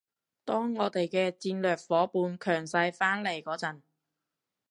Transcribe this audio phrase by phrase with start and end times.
[0.45, 3.81] 當我哋嘅戰略夥伴強勢返嚟嗰陣